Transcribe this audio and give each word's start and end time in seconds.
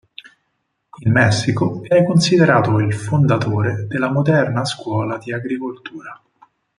In 1.03 1.11
Messico 1.11 1.77
viene 1.81 2.03
considerato 2.07 2.79
il 2.79 2.91
fondatore 2.91 3.85
della 3.85 4.09
moderna 4.11 4.65
scuola 4.65 5.19
di 5.19 5.31
agricoltura. 5.31 6.19